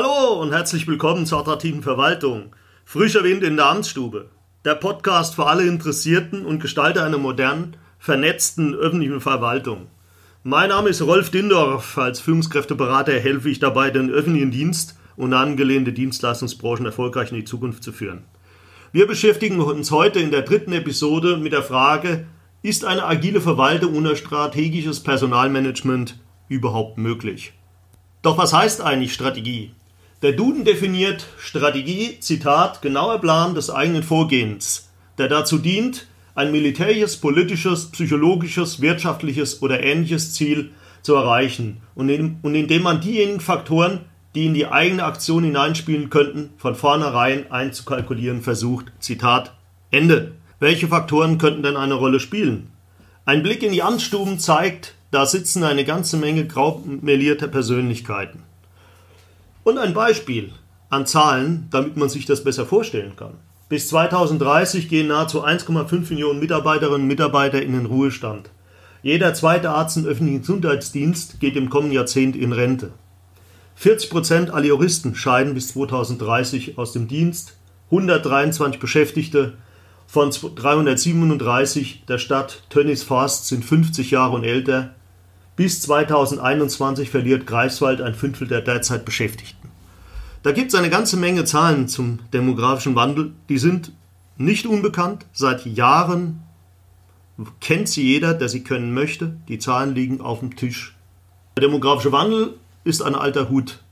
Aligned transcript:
Hallo 0.00 0.40
und 0.40 0.52
herzlich 0.52 0.86
willkommen 0.86 1.26
zur 1.26 1.40
attraktiven 1.40 1.82
Verwaltung. 1.82 2.54
Frischer 2.84 3.24
Wind 3.24 3.42
in 3.42 3.56
der 3.56 3.66
Amtsstube. 3.66 4.30
Der 4.64 4.76
Podcast 4.76 5.34
für 5.34 5.46
alle 5.46 5.64
Interessierten 5.64 6.46
und 6.46 6.60
Gestalter 6.60 7.04
einer 7.04 7.18
modernen, 7.18 7.76
vernetzten 7.98 8.76
öffentlichen 8.76 9.20
Verwaltung. 9.20 9.88
Mein 10.44 10.68
Name 10.68 10.90
ist 10.90 11.02
Rolf 11.02 11.30
Dindorf. 11.30 11.98
Als 11.98 12.20
Führungskräfteberater 12.20 13.18
helfe 13.18 13.50
ich 13.50 13.58
dabei, 13.58 13.90
den 13.90 14.08
öffentlichen 14.08 14.52
Dienst 14.52 14.96
und 15.16 15.34
angelehnte 15.34 15.92
Dienstleistungsbranchen 15.92 16.86
erfolgreich 16.86 17.32
in 17.32 17.38
die 17.38 17.44
Zukunft 17.44 17.82
zu 17.82 17.90
führen. 17.90 18.22
Wir 18.92 19.08
beschäftigen 19.08 19.58
uns 19.60 19.90
heute 19.90 20.20
in 20.20 20.30
der 20.30 20.42
dritten 20.42 20.74
Episode 20.74 21.38
mit 21.38 21.52
der 21.52 21.64
Frage, 21.64 22.28
ist 22.62 22.84
eine 22.84 23.04
agile 23.04 23.40
Verwaltung 23.40 23.96
ohne 23.96 24.14
strategisches 24.14 25.00
Personalmanagement 25.00 26.20
überhaupt 26.48 26.98
möglich? 26.98 27.52
Doch 28.22 28.38
was 28.38 28.52
heißt 28.52 28.80
eigentlich 28.80 29.12
Strategie? 29.12 29.72
Der 30.20 30.32
Duden 30.32 30.64
definiert 30.64 31.26
Strategie, 31.38 32.18
Zitat, 32.18 32.82
genauer 32.82 33.20
Plan 33.20 33.54
des 33.54 33.70
eigenen 33.70 34.02
Vorgehens, 34.02 34.90
der 35.16 35.28
dazu 35.28 35.58
dient, 35.58 36.08
ein 36.34 36.50
militärisches, 36.50 37.18
politisches, 37.18 37.92
psychologisches, 37.92 38.80
wirtschaftliches 38.80 39.62
oder 39.62 39.80
ähnliches 39.80 40.34
Ziel 40.34 40.72
zu 41.02 41.14
erreichen 41.14 41.82
und, 41.94 42.08
in, 42.08 42.40
und 42.42 42.56
indem 42.56 42.82
man 42.82 43.00
diejenigen 43.00 43.38
Faktoren, 43.38 44.06
die 44.34 44.46
in 44.46 44.54
die 44.54 44.66
eigene 44.66 45.04
Aktion 45.04 45.44
hineinspielen 45.44 46.10
könnten, 46.10 46.50
von 46.58 46.74
vornherein 46.74 47.52
einzukalkulieren 47.52 48.42
versucht. 48.42 48.86
Zitat 48.98 49.54
Ende. 49.92 50.32
Welche 50.58 50.88
Faktoren 50.88 51.38
könnten 51.38 51.62
denn 51.62 51.76
eine 51.76 51.94
Rolle 51.94 52.18
spielen? 52.18 52.72
Ein 53.24 53.44
Blick 53.44 53.62
in 53.62 53.70
die 53.70 53.84
Amtsstuben 53.84 54.40
zeigt, 54.40 54.96
da 55.12 55.26
sitzen 55.26 55.62
eine 55.62 55.84
ganze 55.84 56.16
Menge 56.16 56.44
graumelierter 56.44 57.46
Persönlichkeiten. 57.46 58.47
Und 59.68 59.76
ein 59.76 59.92
Beispiel 59.92 60.52
an 60.88 61.04
Zahlen, 61.04 61.68
damit 61.70 61.94
man 61.98 62.08
sich 62.08 62.24
das 62.24 62.42
besser 62.42 62.64
vorstellen 62.64 63.16
kann. 63.16 63.34
Bis 63.68 63.90
2030 63.90 64.88
gehen 64.88 65.08
nahezu 65.08 65.44
1,5 65.44 66.08
Millionen 66.08 66.40
Mitarbeiterinnen 66.40 67.02
und 67.02 67.06
Mitarbeiter 67.06 67.60
in 67.60 67.72
den 67.72 67.84
Ruhestand. 67.84 68.48
Jeder 69.02 69.34
zweite 69.34 69.68
Arzt 69.68 69.98
im 69.98 70.06
öffentlichen 70.06 70.40
Gesundheitsdienst 70.40 71.38
geht 71.38 71.54
im 71.54 71.68
kommenden 71.68 71.96
Jahrzehnt 71.96 72.34
in 72.34 72.54
Rente. 72.54 72.92
40 73.74 74.08
Prozent 74.08 74.50
aller 74.50 74.68
Juristen 74.68 75.14
scheiden 75.14 75.52
bis 75.52 75.68
2030 75.68 76.78
aus 76.78 76.94
dem 76.94 77.06
Dienst. 77.06 77.58
123 77.90 78.80
Beschäftigte 78.80 79.58
von 80.06 80.30
337 80.30 82.06
der 82.08 82.16
Stadt 82.16 82.62
Tönnies 82.70 83.02
Forst 83.02 83.48
sind 83.48 83.66
50 83.66 84.12
Jahre 84.12 84.36
und 84.36 84.44
älter. 84.44 84.94
Bis 85.58 85.80
2021 85.80 87.10
verliert 87.10 87.44
Greifswald 87.44 88.00
ein 88.00 88.14
Fünftel 88.14 88.46
der 88.46 88.60
derzeit 88.60 89.04
Beschäftigten. 89.04 89.68
Da 90.44 90.52
gibt 90.52 90.68
es 90.68 90.78
eine 90.78 90.88
ganze 90.88 91.16
Menge 91.16 91.44
Zahlen 91.46 91.88
zum 91.88 92.20
demografischen 92.32 92.94
Wandel, 92.94 93.32
die 93.48 93.58
sind 93.58 93.90
nicht 94.36 94.66
unbekannt. 94.66 95.26
Seit 95.32 95.66
Jahren 95.66 96.44
kennt 97.60 97.88
sie 97.88 98.04
jeder, 98.04 98.34
der 98.34 98.48
sie 98.48 98.62
können 98.62 98.94
möchte. 98.94 99.36
Die 99.48 99.58
Zahlen 99.58 99.96
liegen 99.96 100.20
auf 100.20 100.38
dem 100.38 100.54
Tisch. 100.54 100.96
Der 101.56 101.66
demografische 101.66 102.12
Wandel 102.12 102.54
ist 102.84 103.02
ein 103.02 103.16
alter 103.16 103.50
Hut. 103.50 103.82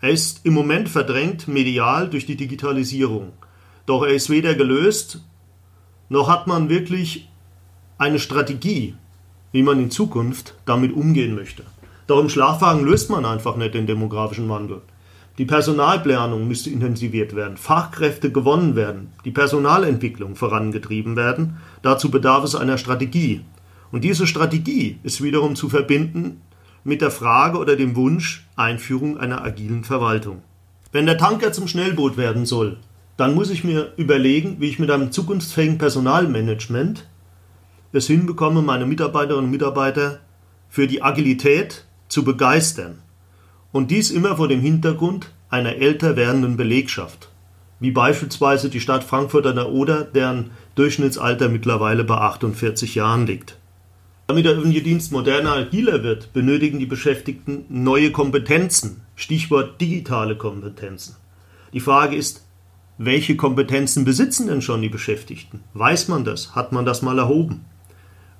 Er 0.00 0.08
ist 0.08 0.46
im 0.46 0.54
Moment 0.54 0.88
verdrängt 0.88 1.46
medial 1.46 2.08
durch 2.08 2.24
die 2.24 2.36
Digitalisierung. 2.36 3.34
Doch 3.84 4.02
er 4.02 4.14
ist 4.14 4.30
weder 4.30 4.54
gelöst, 4.54 5.20
noch 6.08 6.30
hat 6.30 6.46
man 6.46 6.70
wirklich 6.70 7.28
eine 7.98 8.18
Strategie, 8.18 8.94
wie 9.56 9.62
man 9.62 9.80
in 9.80 9.90
Zukunft 9.90 10.52
damit 10.66 10.92
umgehen 10.92 11.34
möchte. 11.34 11.62
Doch 12.06 12.20
im 12.20 12.28
Schlafwagen 12.28 12.84
löst 12.84 13.08
man 13.08 13.24
einfach 13.24 13.56
nicht 13.56 13.72
den 13.72 13.86
demografischen 13.86 14.50
Wandel. 14.50 14.82
Die 15.38 15.46
Personalplanung 15.46 16.46
müsste 16.46 16.68
intensiviert 16.68 17.34
werden, 17.34 17.56
Fachkräfte 17.56 18.30
gewonnen 18.30 18.76
werden, 18.76 19.12
die 19.24 19.30
Personalentwicklung 19.30 20.36
vorangetrieben 20.36 21.16
werden. 21.16 21.56
Dazu 21.80 22.10
bedarf 22.10 22.44
es 22.44 22.54
einer 22.54 22.76
Strategie. 22.76 23.46
Und 23.92 24.04
diese 24.04 24.26
Strategie 24.26 24.98
ist 25.02 25.22
wiederum 25.22 25.56
zu 25.56 25.70
verbinden 25.70 26.42
mit 26.84 27.00
der 27.00 27.10
Frage 27.10 27.56
oder 27.56 27.76
dem 27.76 27.96
Wunsch 27.96 28.46
Einführung 28.56 29.16
einer 29.16 29.42
agilen 29.42 29.84
Verwaltung. 29.84 30.42
Wenn 30.92 31.06
der 31.06 31.16
Tanker 31.16 31.54
zum 31.54 31.66
Schnellboot 31.66 32.18
werden 32.18 32.44
soll, 32.44 32.76
dann 33.16 33.34
muss 33.34 33.48
ich 33.48 33.64
mir 33.64 33.94
überlegen, 33.96 34.56
wie 34.60 34.68
ich 34.68 34.78
mit 34.78 34.90
einem 34.90 35.12
zukunftsfähigen 35.12 35.78
Personalmanagement 35.78 37.06
es 37.96 38.06
hinbekomme, 38.06 38.62
meine 38.62 38.86
Mitarbeiterinnen 38.86 39.46
und 39.46 39.50
Mitarbeiter 39.50 40.20
für 40.68 40.86
die 40.86 41.02
Agilität 41.02 41.84
zu 42.08 42.24
begeistern. 42.24 42.98
Und 43.72 43.90
dies 43.90 44.10
immer 44.10 44.36
vor 44.36 44.48
dem 44.48 44.60
Hintergrund 44.60 45.32
einer 45.48 45.76
älter 45.76 46.16
werdenden 46.16 46.56
Belegschaft, 46.56 47.28
wie 47.80 47.90
beispielsweise 47.90 48.70
die 48.70 48.80
Stadt 48.80 49.04
Frankfurt 49.04 49.46
an 49.46 49.56
der 49.56 49.70
Oder, 49.70 50.02
deren 50.04 50.50
Durchschnittsalter 50.74 51.48
mittlerweile 51.48 52.04
bei 52.04 52.16
48 52.16 52.94
Jahren 52.94 53.26
liegt. 53.26 53.58
Damit 54.26 54.44
der 54.44 54.52
öffentliche 54.52 54.82
Dienst 54.82 55.12
moderner, 55.12 55.52
agiler 55.52 56.02
wird, 56.02 56.32
benötigen 56.32 56.78
die 56.78 56.86
Beschäftigten 56.86 57.64
neue 57.68 58.10
Kompetenzen, 58.10 59.02
Stichwort 59.14 59.80
digitale 59.80 60.36
Kompetenzen. 60.36 61.16
Die 61.72 61.80
Frage 61.80 62.16
ist, 62.16 62.44
welche 62.98 63.36
Kompetenzen 63.36 64.04
besitzen 64.04 64.48
denn 64.48 64.62
schon 64.62 64.82
die 64.82 64.88
Beschäftigten? 64.88 65.60
Weiß 65.74 66.08
man 66.08 66.24
das? 66.24 66.54
Hat 66.56 66.72
man 66.72 66.84
das 66.84 67.02
mal 67.02 67.18
erhoben? 67.18 67.66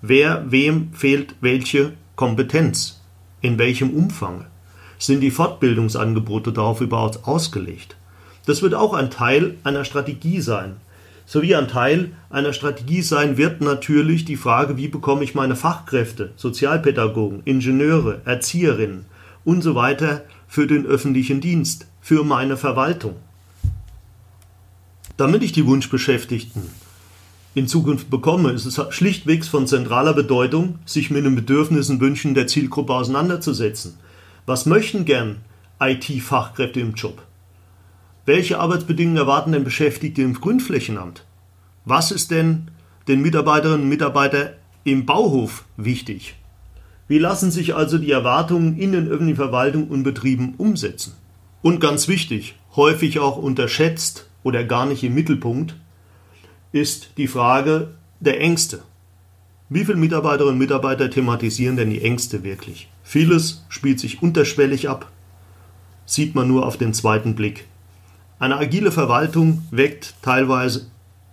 Wer, 0.03 0.45
wem 0.51 0.93
fehlt 0.93 1.37
welche 1.41 1.95
Kompetenz? 2.17 3.01
In 3.41 3.59
welchem 3.59 3.91
Umfang? 3.91 4.45
Sind 4.99 5.21
die 5.21 5.31
Fortbildungsangebote 5.31 6.53
darauf 6.53 6.83
überhaupt 6.83 7.27
ausgelegt? 7.27 7.97
Das 8.45 8.61
wird 8.61 8.75
auch 8.75 8.93
ein 8.93 9.11
Teil 9.11 9.57
einer 9.65 9.84
Strategie 9.84 10.43
sein. 10.43 10.77
Sowie 11.25 11.55
ein 11.55 11.69
Teil 11.69 12.12
einer 12.29 12.53
Strategie 12.53 13.01
sein 13.01 13.39
wird 13.39 13.62
natürlich 13.62 14.27
die 14.27 14.37
Frage, 14.37 14.77
wie 14.77 14.89
bekomme 14.89 15.25
ich 15.25 15.34
meine 15.34 15.57
Fachkräfte, 15.57 16.33
Sozialpädagogen, 16.37 17.41
Ingenieure, 17.45 18.21
Erzieherinnen 18.27 19.07
und 19.45 19.63
so 19.63 19.75
weiter 19.75 20.25
für 20.47 20.67
den 20.67 20.84
öffentlichen 20.87 21.41
Dienst, 21.41 21.87
für 22.03 22.23
meine 22.23 22.59
Verwaltung. 22.59 23.17
Damit 25.17 25.43
ich 25.43 25.53
die 25.53 25.67
Wunschbeschäftigten 25.67 26.71
in 27.56 27.67
Zukunft 27.67 28.11
bekomme, 28.11 28.50
ist 28.50 28.67
es 28.67 28.78
schlichtweg 28.91 29.43
von 29.47 29.67
zentraler 29.67 30.12
Bedeutung, 30.12 30.78
sich 30.84 31.11
mit 31.11 31.25
den 31.25 31.34
Bedürfnissen 31.34 31.94
und 31.94 32.03
Wünschen 32.03 32.34
der 32.34 32.47
Zielgruppe 32.47 32.93
auseinanderzusetzen. 32.93 33.94
Was 34.44 34.67
möchten 34.67 35.06
gern 35.06 35.39
IT-Fachkräfte 35.81 36.81
im 36.81 36.93
Job? 36.93 37.22
Welche 38.27 38.61
Arbeitsbedingungen 38.61 39.16
erwarten 39.16 39.53
denn 39.53 39.65
Beschäftigte 39.65 40.21
im 40.21 40.34
Grünflächenamt? 40.34 41.25
Was 41.87 42.11
ist 42.11 42.31
denn 42.31 42.71
den 43.09 43.22
Mitarbeiterinnen 43.22 43.84
und 43.84 43.89
Mitarbeitern 43.89 44.50
im 44.84 45.06
Bauhof 45.06 45.65
wichtig? 45.78 46.34
Wie 47.09 47.19
lassen 47.19 47.50
sich 47.50 47.75
also 47.75 47.97
die 47.97 48.11
Erwartungen 48.11 48.77
in 48.77 48.93
den 48.93 49.09
öffentlichen 49.09 49.37
Verwaltungen 49.37 49.89
und 49.89 50.03
Betrieben 50.03 50.56
umsetzen? 50.59 51.15
Und 51.62 51.81
ganz 51.81 52.06
wichtig, 52.06 52.56
häufig 52.75 53.19
auch 53.19 53.39
unterschätzt 53.39 54.28
oder 54.43 54.62
gar 54.62 54.84
nicht 54.84 55.03
im 55.05 55.15
Mittelpunkt, 55.15 55.75
ist 56.72 57.10
die 57.16 57.28
Frage 57.28 57.94
der 58.21 58.41
Ängste. 58.41 58.82
Wie 59.69 59.84
viele 59.84 59.99
Mitarbeiterinnen 59.99 60.54
und 60.54 60.59
Mitarbeiter 60.59 61.10
thematisieren 61.10 61.77
denn 61.77 61.91
die 61.91 62.03
Ängste 62.03 62.44
wirklich? 62.44 62.88
Vieles 63.03 63.65
spielt 63.69 63.99
sich 63.99 64.22
unterschwellig 64.22 64.88
ab, 64.88 65.10
sieht 66.04 66.34
man 66.34 66.49
nur 66.49 66.66
auf 66.66 66.77
den 66.77 66.94
zweiten 66.94 67.34
Blick. 67.34 67.66
Eine 68.39 68.57
agile 68.57 68.92
Verwaltung 68.92 69.63
weckt 69.71 70.15
teilweise 70.22 70.86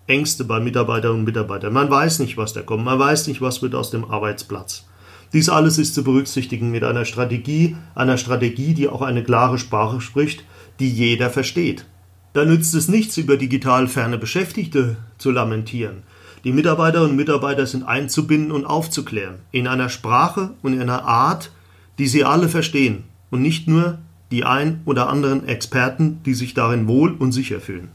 Ängste 0.07 0.43
bei 0.45 0.59
Mitarbeiterinnen 0.59 1.19
und 1.19 1.25
Mitarbeitern. 1.25 1.73
Man 1.73 1.89
weiß 1.89 2.19
nicht, 2.19 2.37
was 2.37 2.53
da 2.53 2.61
kommt, 2.61 2.85
man 2.85 2.99
weiß 2.99 3.27
nicht, 3.27 3.41
was 3.41 3.61
wird 3.61 3.75
aus 3.75 3.91
dem 3.91 4.05
Arbeitsplatz. 4.05 4.85
Dies 5.31 5.49
alles 5.49 5.77
ist 5.77 5.95
zu 5.95 6.03
berücksichtigen 6.03 6.71
mit 6.71 6.83
einer 6.83 7.05
Strategie, 7.05 7.75
einer 7.95 8.17
Strategie, 8.17 8.73
die 8.73 8.87
auch 8.87 9.01
eine 9.01 9.23
klare 9.23 9.57
Sprache 9.57 9.99
spricht, 9.99 10.43
die 10.79 10.89
jeder 10.89 11.29
versteht. 11.29 11.85
Da 12.33 12.45
nützt 12.45 12.73
es 12.73 12.87
nichts, 12.87 13.17
über 13.17 13.37
digital 13.37 13.87
ferne 13.87 14.17
Beschäftigte 14.17 14.97
zu 15.19 15.29
lamentieren. 15.29 16.03
Die 16.43 16.51
Mitarbeiterinnen 16.51 17.11
und 17.11 17.15
Mitarbeiter 17.15 17.65
sind 17.67 17.83
einzubinden 17.83 18.51
und 18.51 18.65
aufzuklären, 18.65 19.35
in 19.51 19.67
einer 19.67 19.89
Sprache 19.89 20.55
und 20.61 20.73
in 20.73 20.81
einer 20.81 21.05
Art, 21.05 21.51
die 21.99 22.07
sie 22.07 22.25
alle 22.25 22.49
verstehen 22.49 23.03
und 23.29 23.41
nicht 23.41 23.67
nur 23.67 23.99
die 24.31 24.43
ein 24.43 24.81
oder 24.85 25.09
anderen 25.09 25.47
Experten, 25.47 26.21
die 26.25 26.33
sich 26.33 26.55
darin 26.55 26.87
wohl 26.87 27.11
und 27.11 27.31
sicher 27.31 27.59
fühlen. 27.59 27.91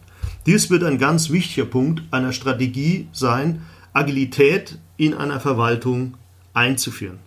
Dies 0.46 0.70
wird 0.70 0.84
ein 0.84 0.98
ganz 0.98 1.30
wichtiger 1.30 1.66
Punkt 1.66 2.02
einer 2.12 2.32
Strategie 2.32 3.08
sein, 3.12 3.62
Agilität 3.92 4.78
in 4.96 5.14
einer 5.14 5.40
Verwaltung 5.40 6.16
einzuführen. 6.54 7.18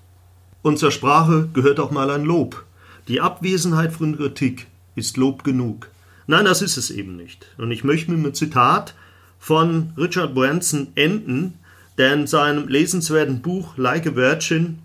Und 0.62 0.80
zur 0.80 0.92
Sprache 0.92 1.50
gehört 1.54 1.80
auch 1.80 1.92
mal 1.92 2.10
ein 2.10 2.24
Lob. 2.24 2.66
Die 3.08 3.20
Abwesenheit 3.20 3.92
von 3.92 4.16
Kritik 4.16 4.68
ist 4.96 5.18
Lob 5.18 5.44
genug. 5.44 5.90
Nein, 6.28 6.46
das 6.46 6.62
ist 6.62 6.78
es 6.78 6.92
eben 6.92 7.16
nicht. 7.16 7.48
Und 7.58 7.72
ich 7.72 7.84
möchte 7.84 8.12
mit 8.12 8.20
einem 8.20 8.34
Zitat 8.34 8.94
von 9.40 9.94
Richard 9.98 10.34
Branson 10.34 10.88
enden, 10.96 11.56
der 11.98 12.14
in 12.14 12.28
seinem 12.28 12.68
lesenswerten 12.68 13.42
Buch 13.42 13.78
Like 13.78 14.08
a 14.08 14.16
Virgin 14.16 14.80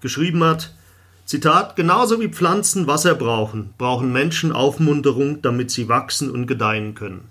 geschrieben 0.00 0.44
hat, 0.44 0.74
Zitat, 1.24 1.74
genauso 1.74 2.20
wie 2.20 2.28
Pflanzen 2.28 2.86
Wasser 2.86 3.14
brauchen, 3.14 3.70
brauchen 3.78 4.12
Menschen 4.12 4.52
Aufmunterung, 4.52 5.40
damit 5.40 5.70
sie 5.70 5.88
wachsen 5.88 6.30
und 6.30 6.46
gedeihen 6.46 6.94
können. 6.94 7.30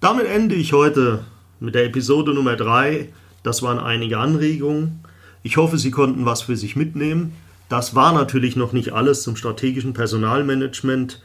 Damit 0.00 0.26
ende 0.26 0.54
ich 0.54 0.72
heute 0.72 1.24
mit 1.60 1.74
der 1.74 1.84
Episode 1.84 2.32
Nummer 2.32 2.56
3. 2.56 3.10
Das 3.42 3.62
waren 3.62 3.78
einige 3.78 4.18
Anregungen. 4.18 5.00
Ich 5.42 5.58
hoffe, 5.58 5.76
Sie 5.76 5.90
konnten 5.90 6.24
was 6.24 6.42
für 6.42 6.56
sich 6.56 6.76
mitnehmen. 6.76 7.34
Das 7.68 7.94
war 7.94 8.12
natürlich 8.12 8.56
noch 8.56 8.72
nicht 8.72 8.92
alles 8.92 9.22
zum 9.22 9.36
strategischen 9.36 9.92
Personalmanagement 9.92 11.22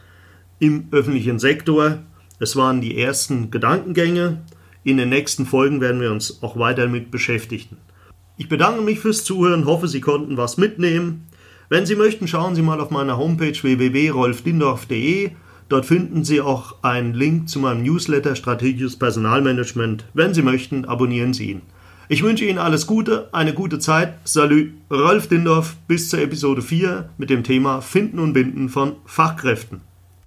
im 0.62 0.86
öffentlichen 0.92 1.40
Sektor. 1.40 1.98
Es 2.38 2.54
waren 2.54 2.80
die 2.80 2.96
ersten 2.96 3.50
Gedankengänge. 3.50 4.42
In 4.84 4.96
den 4.96 5.08
nächsten 5.08 5.44
Folgen 5.44 5.80
werden 5.80 6.00
wir 6.00 6.12
uns 6.12 6.40
auch 6.40 6.56
weiter 6.56 6.82
damit 6.82 7.10
beschäftigen. 7.10 7.78
Ich 8.36 8.48
bedanke 8.48 8.80
mich 8.80 9.00
fürs 9.00 9.24
Zuhören, 9.24 9.64
hoffe, 9.64 9.88
Sie 9.88 10.00
konnten 10.00 10.36
was 10.36 10.58
mitnehmen. 10.58 11.26
Wenn 11.68 11.84
Sie 11.84 11.96
möchten, 11.96 12.28
schauen 12.28 12.54
Sie 12.54 12.62
mal 12.62 12.80
auf 12.80 12.90
meiner 12.90 13.18
Homepage 13.18 13.60
www.rolfdindorf.de. 13.60 15.32
Dort 15.68 15.84
finden 15.84 16.22
Sie 16.22 16.40
auch 16.40 16.76
einen 16.84 17.12
Link 17.12 17.48
zu 17.48 17.58
meinem 17.58 17.82
Newsletter 17.82 18.36
Strategisches 18.36 18.96
Personalmanagement. 18.96 20.04
Wenn 20.14 20.32
Sie 20.32 20.42
möchten, 20.42 20.84
abonnieren 20.84 21.34
Sie 21.34 21.50
ihn. 21.50 21.62
Ich 22.08 22.22
wünsche 22.22 22.44
Ihnen 22.44 22.58
alles 22.58 22.86
Gute, 22.86 23.30
eine 23.32 23.52
gute 23.52 23.80
Zeit. 23.80 24.14
Salü, 24.22 24.74
Rolf 24.92 25.26
Dindorf, 25.26 25.74
bis 25.88 26.08
zur 26.08 26.20
Episode 26.20 26.62
4 26.62 27.10
mit 27.18 27.30
dem 27.30 27.42
Thema 27.42 27.80
Finden 27.80 28.20
und 28.20 28.32
Binden 28.32 28.68
von 28.68 28.92
Fachkräften. 29.06 29.80